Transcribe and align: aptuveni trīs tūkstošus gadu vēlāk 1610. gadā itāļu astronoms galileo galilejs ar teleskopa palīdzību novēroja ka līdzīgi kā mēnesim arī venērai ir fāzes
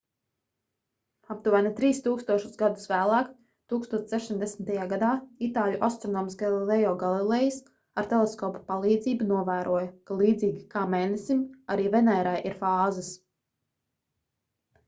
aptuveni 1.33 1.71
trīs 1.79 1.97
tūkstošus 2.07 2.55
gadu 2.61 2.85
vēlāk 2.91 3.27
1610. 3.73 4.71
gadā 4.93 5.09
itāļu 5.49 5.81
astronoms 5.89 6.37
galileo 6.41 6.93
galilejs 7.05 7.59
ar 8.03 8.09
teleskopa 8.15 8.63
palīdzību 8.73 9.29
novēroja 9.35 9.93
ka 10.11 10.19
līdzīgi 10.25 10.65
kā 10.75 10.87
mēnesim 10.97 11.47
arī 11.77 11.89
venērai 12.01 12.35
ir 12.51 12.57
fāzes 12.65 13.13